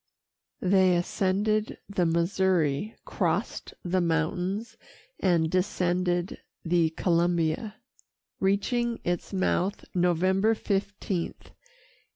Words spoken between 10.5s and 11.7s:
15, 1805.